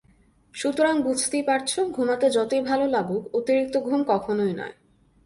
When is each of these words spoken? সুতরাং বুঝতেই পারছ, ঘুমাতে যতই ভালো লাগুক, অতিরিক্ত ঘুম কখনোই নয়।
সুতরাং 0.55 0.95
বুঝতেই 1.01 1.43
পারছ, 1.43 1.71
ঘুমাতে 1.91 2.27
যতই 2.29 2.61
ভালো 2.61 2.85
লাগুক, 2.87 3.35
অতিরিক্ত 3.35 3.75
ঘুম 3.77 4.03
কখনোই 4.03 4.53
নয়। 4.53 4.75